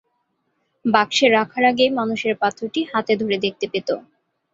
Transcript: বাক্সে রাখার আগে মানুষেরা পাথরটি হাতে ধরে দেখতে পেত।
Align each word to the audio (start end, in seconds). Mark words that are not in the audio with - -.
বাক্সে 0.85 1.27
রাখার 1.29 1.63
আগে 1.71 1.85
মানুষেরা 1.99 2.35
পাথরটি 2.43 2.81
হাতে 2.91 3.13
ধরে 3.21 3.37
দেখতে 3.45 3.65
পেত। 3.73 3.89